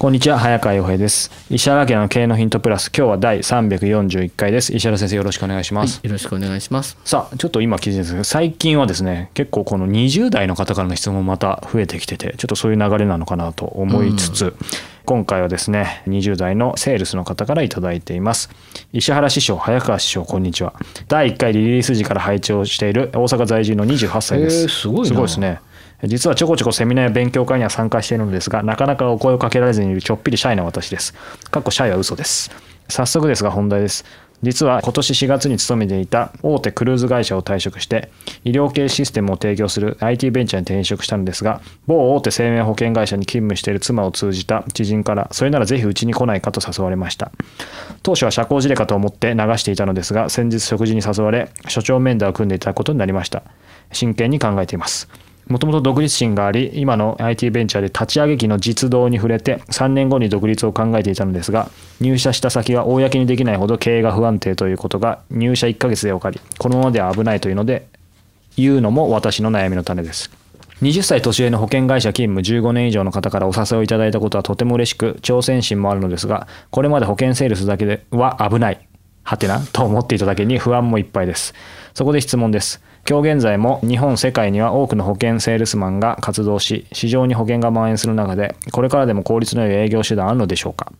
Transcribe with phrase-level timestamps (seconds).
[0.00, 1.30] こんにちは早川洋平です。
[1.50, 2.86] 石原家の経営のヒントプラス。
[2.86, 4.74] 今日は第341回です。
[4.74, 6.96] 石原先生よろしくお願いします、はい、よろしくお願いします。
[7.04, 14.54] さあちょっと今聞いてるんですけど最近はですね結構この20代の方からの質問また増えてきててちょっとそういう流れなのかなと思いつつ、うん、
[15.04, 18.48] 今回はですね20代のセールスの方から頂いています。
[18.94, 20.72] 石原師匠早川師匠こんにちは。
[21.08, 25.60] 第1回リリース時から拝聴している大阪在住の28歳です、えー、すごいですね
[26.04, 31.14] 実はちょこちょこセミナーや勉強会には参加しているのですが、なかなかお声をかけられずにいるちょっぴりシャイな私です。
[31.50, 32.50] かっこシャイは嘘です。
[32.88, 34.04] 早速ですが本題です。
[34.42, 38.10] 実は今年4月に勤めていた大手クルーズ会社を退職して
[38.44, 47.32] 医療系システムを提供する IT ベンチャーに転職したのですが某大手生命保険会社に勤務している妻を通じた知人からそれならぜひうちに来ないかと誘われました
[48.02, 53.42] 当初は社交辞令かと思って流していたのですが先日食事に誘われ所長面談を組んでいただくことになりました
[53.92, 55.08] 真剣に考えています
[55.50, 61.68] もともと独立心があり、今の IT ベンチャーで立ち上げ期の実動に触れて、3年後に独立を考えていたのですが、
[62.00, 67.88] 入社した先が公にできないほど経営が不安定ということが入社1ヶ月で分かり、このままでは危ないというので、
[68.56, 70.30] 言うのも私の悩みの種です。
[70.82, 78.86] 20歳年上の保険会社勤務15年以上の方からお誘いをいただいたことはとても嬉しく、挑戦心もあるのですが、これまで保険セールスだけでは危ない、
[79.24, 81.54] はてな、と思っていただけに不安もいっぱいです。
[81.92, 82.80] そこで質問です。
[83.08, 90.92] 今日現在も日本世界には多くの保険セールスマンが活動し市場に保険が蔓延する中でこれからでも効率の良い営業手段あるのでしょうか？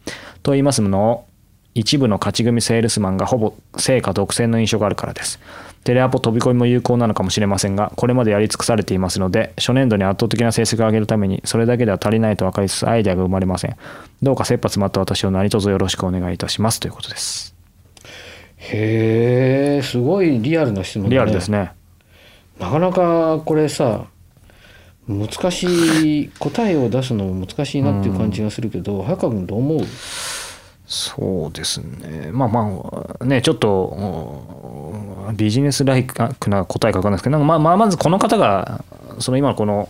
[0.42, 1.26] と言いますのを
[1.74, 5.38] 一部の勝ち組セールスマンがほぼ成果独占の印象があるからです。
[5.84, 13.76] テレアポ飛び込みも有効なのかもしれませんがこれまでやり尽くされていますので初年度に圧倒的な成績を上げるためにそれだけでは足りないと分かりつつアイデアが生まれません。
[14.20, 16.80] どうか切羽詰まった私を何卒よろしくお願いいたします。
[16.80, 17.54] ということです
[18.58, 21.72] へえすごいリアルな質問、ね、リアルですね
[22.60, 24.04] なかなかこれさ
[25.08, 29.80] 難しい答えを出すのも難しいなっていう感じがするけど、うん、早川君どう思う？
[30.86, 32.30] そうですね。
[32.32, 34.92] まあまあねちょっと
[35.34, 38.84] ビジネスライクな答えか分かんないですけどまあ、まあ、まずこの方が
[39.18, 39.88] その今のこの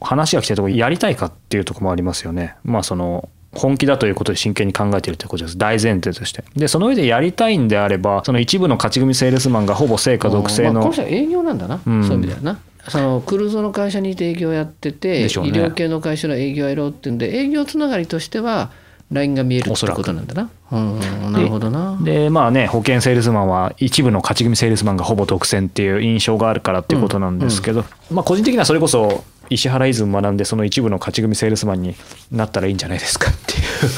[0.00, 2.56] 話が来てるところやりたいかっていうところもありますよね。
[2.64, 5.58] まあその本気だということで真剣に考えているということです。
[5.58, 6.44] 大前提として。
[6.56, 12.60] でその上でやりたいんであればその一部の勝ち組セールスマンがほぼ成果独占の、まあ、この人は営業なんだな、うん、そういう意味だよな。
[12.88, 18.70] そのクルーズの会社にいて営業やってて、ね、医療系の会社の営業やろうっていうんで営業つながりとしては
[19.12, 20.50] ラインが見えるってことなんだな。
[20.70, 21.98] うん、なるほどな。
[22.00, 31.96] でまあね保険セールスマンは一部の勝ち組セールスマンがほぼ独占っていう印象があるからっていうことなんですけど、うんうん、まあ個人的にはそれこそ石原イズム学んでその一部の勝ち組セールスマンに
[32.30, 33.90] なったらいいんじゃないですかっていう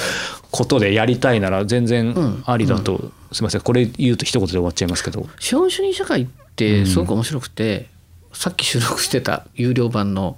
[0.50, 3.04] ことでやりたいなら全然ありだと、うん。
[3.04, 3.60] うん、すみません。
[3.60, 5.26] これ言うと一言で終わっちゃいますけど。
[5.38, 6.26] 資本主義社会っ
[6.56, 7.88] てすごく面白くて、
[8.30, 10.36] うん、さっき収録してた有料版の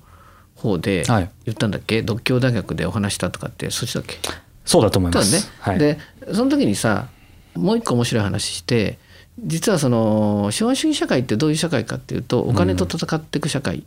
[0.57, 4.19] 方で言ったんだっけ、はい、独協大学でお話したとかってそっちだっけ？
[4.65, 5.35] そうだと思います。
[5.35, 5.53] ね。
[5.61, 5.99] はい、で
[6.33, 7.09] その時にさ
[7.55, 8.99] もう一個面白い話して
[9.39, 13.83] 実はその資本主義社会ってどういう社会かっていうとお金と戦っていく社会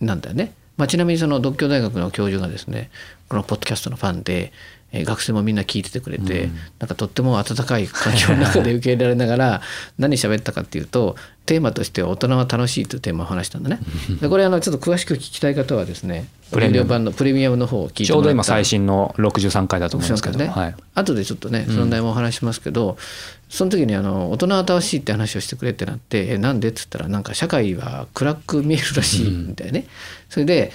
[0.00, 0.42] なんだよね。
[0.42, 2.90] うんはいまあ、ちなみにその独協大学の教授がですね
[3.28, 4.52] このポッドキャストのファンで、
[4.92, 9.62] えー、学生もみんな聞いててくれて、うん、なんかとっても温かい環境の中で受け入れられながら
[9.98, 11.16] 何喋ったかっていうと
[11.46, 13.80] テーマとしては大人は楽しいというテーマを話したんだね。
[14.20, 16.88] でこれあのちょっと詳しく聞きたい方はですねプレミアム。
[16.88, 20.46] 版のプレミアムの方を聞いてちょうど今最新の63回だと思いますけど、ね。
[20.46, 22.96] はい、後でちょっとねその内容もお話しますけど、うん、
[23.48, 29.80] その時にあの大人は楽しいって話をしてくれってなって「えなんで?」っつったらなんか社会は暗く見えるらしいんだよね。
[29.80, 29.86] うん、
[30.28, 30.72] それで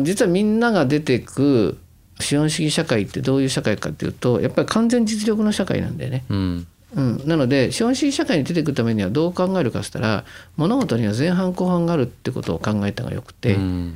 [0.00, 1.76] 実はみんなが出てく
[2.20, 6.24] 資本主義社会ってどういう社会かっていうとやっぱり完全実力の社会なんだよね。
[6.28, 10.24] うんうん、なので資本主義社会に出てくるためにはどう考えるかっつったら
[10.56, 13.94] 物事には前半後半があるってことを考えた方がよくて、うん、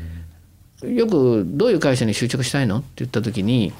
[0.82, 2.78] よくどういう会社に就職したいの？
[2.78, 3.72] って言った時に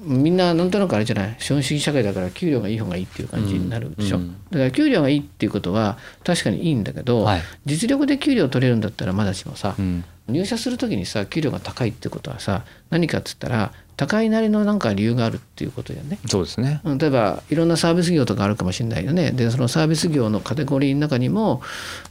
[0.00, 1.36] みんななんとなくあれじゃない？
[1.38, 16.20] 資本主義社会だから給料がいい方がいいっていう感じになるでしょ、うんうん、だから給料がいいっていうことは確かにいいんだけど、はい、実力で給料取れるんだったらまだしもさ、うん、入社する時にさ給料が高いってことはさ何かっつったら高いなりのなんか理由があるっていうことだよね。
[16.26, 16.80] そうですね。
[16.84, 19.32] 例えばいろんなサービス業とかあるかもしれないよね。
[19.32, 21.62] でそのサービス業のカテゴリーの中にも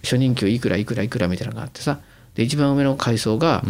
[0.03, 1.99] 初任給いくらいくらいくらみたいなのがあってさ
[2.35, 3.63] で一番上の階層が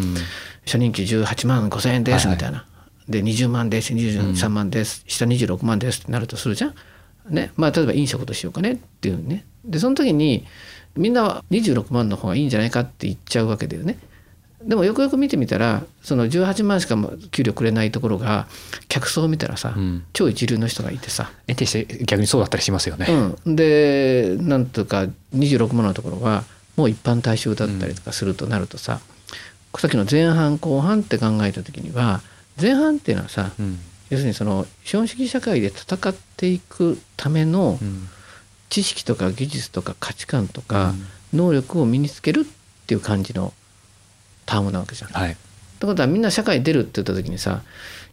[0.65, 2.57] 初任給18万5,000円ですみたいな。
[2.57, 2.76] はいはい
[3.09, 6.73] で20万です23万です、うん、下26万ですってなるとするじゃん。
[7.29, 10.45] ねまあ、例えば飲食としようかねっていうねでその時に
[10.95, 13.97] みんなは26万の方がいいんじゃないかって言っちゃうわけだよね。
[14.63, 16.97] でもよくよく見てみたらその18万しか
[17.31, 18.47] 給料くれないところが
[18.87, 23.05] 客層を見たらさ、うん、超一流の人がいてさ得てして逆にそうだったりしますよね。
[23.45, 25.05] うん、でなんとか
[25.35, 26.43] 26万のところは
[26.75, 28.99] もう一般大衆だったりとかするとなるとさ、
[29.73, 32.21] うん、さっきの前半後半って考えた時には
[32.59, 37.79] 前半っていうのはさ、うん、要するにその資本主義社会で戦っていくための
[38.69, 40.93] 知識とか技術とか価値観とか
[41.33, 42.43] 能力を身につけるっ
[42.87, 43.53] ていう感じの
[44.45, 45.11] タームなわけじゃん。
[45.11, 45.35] はい、っ
[45.79, 47.61] てことはみんな社会に出るって言った時にさ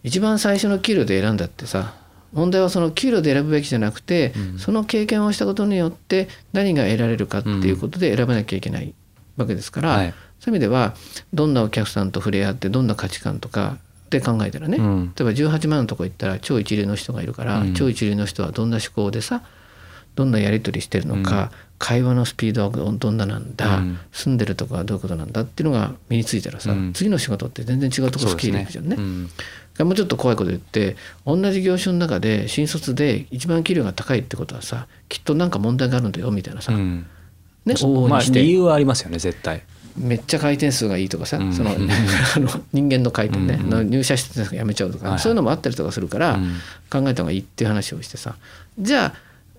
[0.02, 1.94] 一番最初の給料で選んだってさ
[2.32, 8.92] 問題はその給料で選ぶべきじゃなくて、うん、その経験をしたことによって何が得られるかっていうことで選ばなきゃいけない
[9.36, 10.94] わけですから、はい、そういう意味では
[11.32, 13.78] どんなお客さんと触れ合ってどんな価値観とか
[14.18, 19.42] って考えたらね、うん、例えば18万のとこ行ったら超一流の人がいるから、うん、超一流の人はどんな思考でさ
[20.14, 23.82] どんなやり取りしてるのか、うん、会話のスピードはどんななんだ、
[24.12, 28.96] 住んでるとこはどういうことなんだっていうのが身についたらさ、次の仕事って全然違うとこスキルいくじゃんね。
[29.82, 30.94] もうちょっと怖いこと言って
[31.26, 37.04] 同じ業種の中で新卒で一番給料が高いってことはさきっと何か問題があるんだよみたいなさ、ね
[37.66, 39.64] 往々にして、まあ、理由はありますよね絶対
[39.96, 41.70] めっちゃ回転数がいいとかさ、うん、その
[42.36, 46.38] あの人間の回転ね、うん、入社してやめちゃうとか、はい、そういうのもあったりとかするから、
[46.90, 48.36] 考えた方がいいっていう話をしてさ。
[48.78, 49.14] じゃあ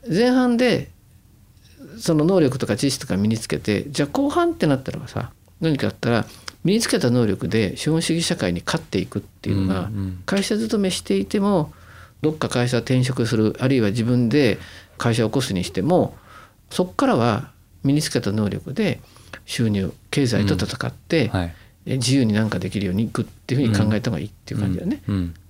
[0.09, 0.89] 前半で
[1.97, 6.25] その能力とか知識とか身につけてじゃあ後半ってなったらさ何かあったら
[6.63, 9.89] 身につけた能力で資本主義社会に勝っていくっていうのが、
[10.25, 11.71] 会社勤めしていても
[12.21, 14.57] どっか会社転職するあるいは自分で
[14.97, 16.17] 会社を起こすにしても
[16.71, 17.51] そこからは
[17.83, 18.99] 身につけた能力で
[19.45, 21.53] 収入経済と戦って、はい、
[21.85, 25.01] 自由になんかできるようにいくっていうふうに考えた方がいいっていう感じだね。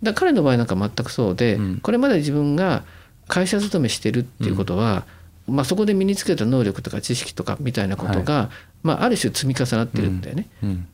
[0.03, 2.83] だ彼の場合なんか全くそうで、これまで自分が
[3.27, 5.05] 会社勤めしてるっていうことは、
[5.47, 8.49] まあ、そこで身につけた能力とか知識とかみたいなことが、はい、
[8.83, 10.47] まあ、ある種積み重なってるんだよね。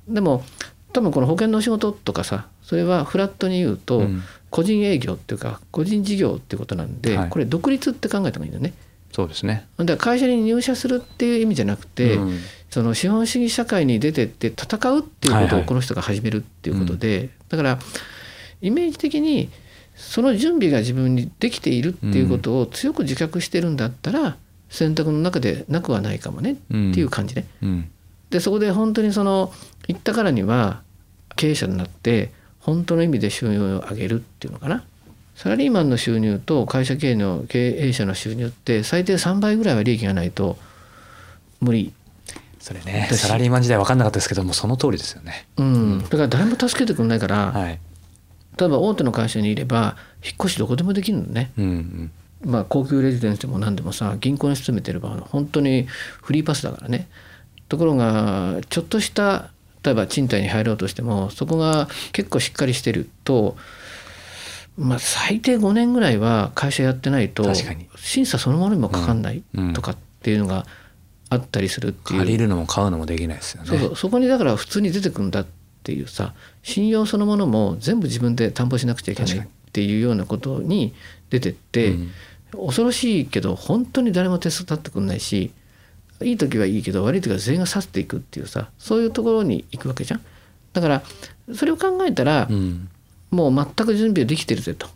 [0.07, 0.43] でも
[0.93, 4.03] 多分この保険の仕事とかさそれはフラットに言うと、
[4.49, 8.73] 個人営業っていうか個人事業っていうことなんで、はい、これ独立って考えた方がいいんだよね。
[9.11, 9.67] そうですね。
[9.77, 12.39] だから会社に入社するっていう意味じゃなくて、うん、
[12.71, 17.79] その資本主義社会に出てって戦うっていうことをこの人が始めるっていうことで、はいはい、だから
[18.61, 19.49] イメージ的に
[19.95, 24.37] その準備が自分にできているっていうことを強く自覚してるんだったら
[24.69, 27.45] 選択の中でなくはないかもねっていう感じね。
[27.61, 27.69] うん。
[27.69, 27.91] うん、
[28.29, 29.51] でそこで本当にその
[29.89, 30.81] 行ったからには
[31.35, 32.31] 経営者になって
[32.61, 34.85] 本当の意味で収入を上げるっていうのかな。
[35.35, 40.57] サラリーマンの収入と会社経営の経営者の収入って最低3倍ぐらいは利益がないと
[41.59, 41.93] 無理
[42.61, 43.09] それね。
[43.11, 47.79] サラリーマン時代分かんなかったですけどもその通りですよね、うん、だから誰も助けてくれないから、はい、
[48.57, 52.11] 例えば大手の会社にいれば引っ越しどこでもできるのね、うんうん。
[52.51, 55.87] まあ、高級レジデンスでも何でもさ銀行に勤めてれば本当に
[56.21, 57.07] フリーパスだからね。
[57.67, 59.49] ところがちょっとした
[59.83, 63.55] 例えば賃貸に入ろうとしてもそこが結構しっかりしてると
[64.77, 67.53] まあ、最低5年ぐらいは会社やってないと
[67.97, 70.65] 審査そのものにもかかんないとかっていうのが
[71.31, 73.69] あったりするっていう、借りるのも買うのもできないですよね。
[73.69, 75.45] そうそこにだから普通に出てくるんだっ
[75.83, 80.93] ていうさ信用そのものも全部自分で担保しなくちゃいけないっていうようなことに
[81.29, 82.11] 出てって、うん、
[82.67, 85.51] 恐ろしいけど本当に誰も手伝ってくんないし
[86.21, 90.21] いい時はいいけど悪い時は全員が去っていくっていうさそういうところに行くわけじゃん。
[90.73, 91.03] だから
[91.55, 92.89] それを考えたら、うん。
[93.31, 94.87] もう全く準備はできてるぜと。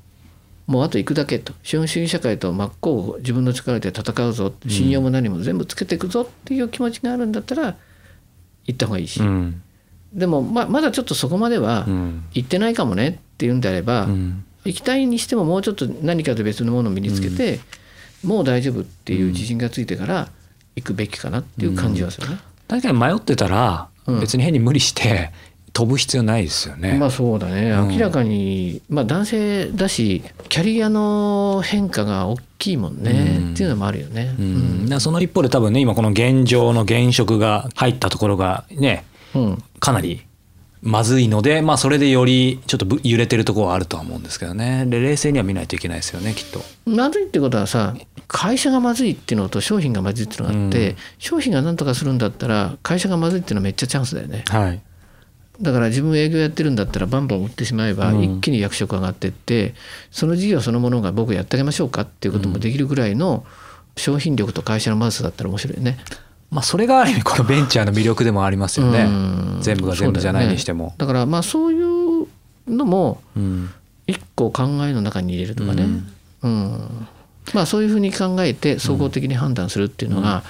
[0.67, 7.75] もうあと行くだけと資本主義社会と真っ向自分の力で戦うぞ信用も何も全部つけていくぞっていう気持ちがあるんだったら
[8.65, 9.61] 行った方がいいし、うん、
[10.13, 11.85] でもままだちょっとそこまでは
[12.33, 17.59] 行ってないかもねっていうんであれば、うん、行きたいにしてももうちょっと何かと別のものを身につけて、
[18.23, 20.29] うん、もう大丈夫っていう自信がついてから
[20.75, 22.39] 行くべきかなっていう感じはするね。
[22.67, 25.31] 確かに迷ってたら別に変に無理して
[25.75, 26.97] 飛ぶ必要ないですよね。
[26.97, 34.33] まあそうだね、明らかに、まあ男性だしキャリアの変化が大きいもんね、うん、っていうのもあるよね。
[34.39, 39.03] うん、うん、その一方で多分ね今この現状の現職が入ったところがね、
[39.35, 40.21] うん、かなり
[40.81, 44.85] まずいので、まあ、それでよりちょっと揺れてるところはあるとは思うんですけどね。
[44.85, 46.61] で冷静には見ないといけないですよねきっと。
[46.89, 47.95] まずいってことはさ
[48.29, 54.45] 会社がまずいっていうのと商品がまずいっていうのがあって、うん、商品が何とかするんだったら会社がまずいっていうのはめっちゃチャンスだよね。
[54.47, 54.81] はい
[55.61, 59.73] だから自分営業やってるんだったらバンバン売ってしまえば一気に役職上がってって、うん、
[60.11, 63.45] その事業そのものが僕やってあげましょうかっていうこともできるぐらいの
[63.97, 65.97] 商品力と会社のまずさだったら面白いね。
[66.51, 69.07] まあ、それがある意味このベンチャーの魅力でもありますよね。
[69.61, 70.93] 全部が全部じゃないにしても。
[70.97, 72.27] だ、ね,、からまあそういう
[72.67, 73.21] のも
[74.07, 76.03] 一個考えの中に入れるとかね、うん、
[76.41, 77.07] うん、
[77.53, 80.43] まあ、そういうふうに考えて総合的に判断するっていうのが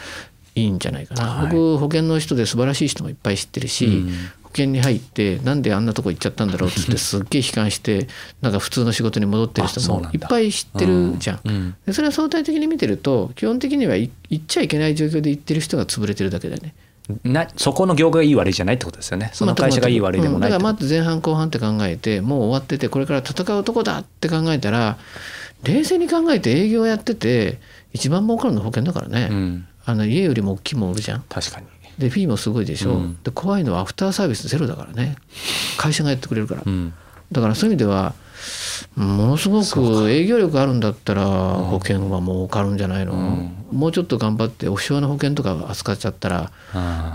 [0.56, 4.12] いいんじゃないかな、うん、僕保険の人で素晴らしい人もいっぱい知ってるし、うん
[4.56, 8.08] 険に入ってなんであんなとこ行っちゃったんだろうっつって すっげえ悲観して
[8.42, 11.50] なんか普通の仕事に戻ってる人もいっぱい知ってるじゃん。
[11.50, 11.76] ん。
[11.86, 16.74] でそれは相対的に見てると基本的には行っちゃいけない状況で行ってる人が潰れてるだけだよね。
[17.24, 19.30] なそこの業界がいい悪いじゃないってことですよね。
[19.34, 24.98] その会社がいい悪いでもない、だからまず前半後半って考えてもう終わっててこれから戦うとこだって考えたら
[25.64, 27.60] 冷静に考えて営業やってて
[27.94, 31.24] 一番儲かるの保険だからね、うん、あの家よりも大きいもん売るじゃん。
[31.30, 31.68] 確かに
[31.98, 35.16] でフィーもすごいでしょ、うん、で怖いのはアフターサービスゼロだからね。
[35.78, 36.94] 会社がやってくれるから、うん、
[37.32, 38.14] だからそういう意味では
[38.96, 46.52] ものすごく営業力あるんだったら保険は儲かるんじゃないの、うん、もうちょっと頑張ってオフショアの保険とか扱っちゃったら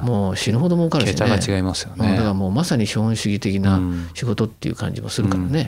[0.02, 1.12] もう死ぬほど儲かるしね。
[1.12, 2.16] 桁が違いますよね。
[2.16, 3.80] だからもうまさに資本主義的な
[4.14, 5.66] 仕事っていう感じもするからね、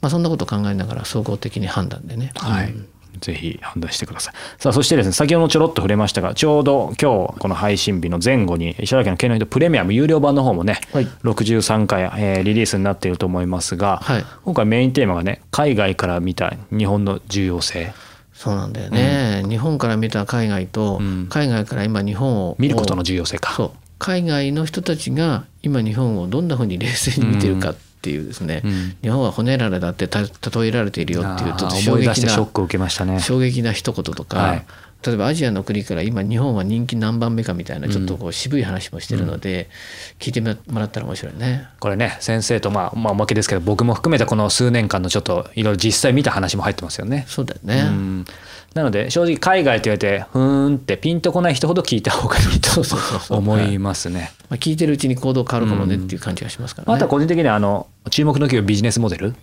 [0.00, 2.74] まあ、そんなことを考えながら総合的に判断でね、はい、
[3.20, 4.34] ぜひ判断してください。
[4.58, 17.92] さあ、そしてですね、先ほどちょろっと触れましたが、ちょうど今日、この配信日の前後に、石原家の経の人プレミアム有料版の方もね、はい、63回、えー、リリースになっていると思いますが、はい、今回メインテーマがね、海外から見た日本の重要性。
[18.32, 23.52] そうなんだよね、うん、日本から見た海外と、うん、海外から今日本を見ることの重要性か。
[23.52, 27.76] そう海外の人たちが今日本をどんなふうに冷静に見てるかっ
[28.08, 34.66] ていうですね、うん、日本は骨られだって例えられているよっていうちょっと衝撃なショックを受けましたね衝撃な一言とか、はい、
[35.04, 39.68] 例えばアジアの国から今日本は人気何番目かみたいなちょっとこう渋い話もしてるので、
[40.18, 41.68] 聞いてもらったら面白いね。
[41.78, 47.26] これね先生とまあまあおまけですけど僕も含めてこの数年間のちょっといろいろ実際見た話も入ってますよね。
[47.28, 47.82] そうだよね。
[47.88, 48.24] うん
[48.78, 54.30] なので正直海外って言われてふーんってピンとこない人ほど聞いた方がいいと思いますね。
[54.48, 56.94] まあ、聞いてるうちに行動変わるかもねっていう感じがしますからね。
[56.94, 59.34] あとは個人的にはあの注目の企業ビジネスモデル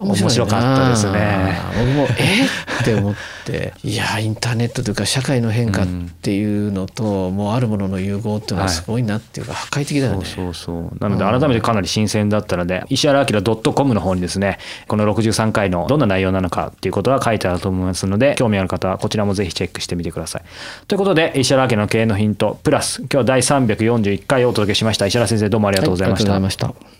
[0.00, 1.58] 面白かったですね。
[1.78, 2.46] 僕もえ
[2.80, 3.14] って思っ
[3.44, 5.86] ていやインターネットというか社会の変化っ
[6.22, 10.24] ていうのと、うん、もうあるものの融合っていうのはすごいなっていうか、破壊的だよね。
[10.24, 13.42] そうそうなので改めてかなり新鮮だったので、石原明
[13.72, 20.42] .com の方にですねこの63回のどんな内容なのかっていうことが書いてあると思いますので興味ある方はこちらもぜひチェックしてみてください。
[20.88, 26.66] ということで石原明の経営のヒントプラス今日は第341回をお届けしました石原先生どうもありがとうございました。
[26.66, 26.99] はい、